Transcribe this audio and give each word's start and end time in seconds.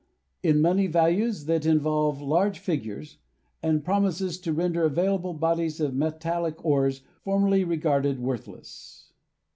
in 0.41 0.59
money 0.59 0.87
values 0.87 1.45
that 1.45 1.63
involve 1.63 2.23
large 2.23 2.57
figures, 2.57 3.19
and 3.61 3.85
promises 3.85 4.39
to 4.39 4.51
render 4.51 4.83
available 4.83 5.31
bodies 5.35 5.79
of 5.79 5.93
metallic 5.95 6.55
INTRODUCTION 6.55 6.71
xiii 6.91 7.03
ores 7.03 7.03
formerly 7.23 7.63
regarded 7.63 8.19
worthless. 8.19 9.11